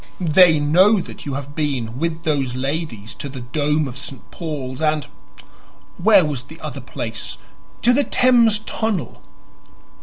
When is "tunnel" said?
8.65-9.21